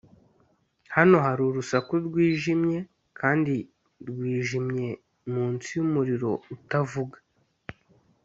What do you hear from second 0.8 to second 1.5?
hano hari